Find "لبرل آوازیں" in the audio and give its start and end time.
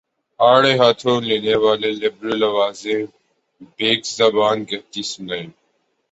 2.01-3.01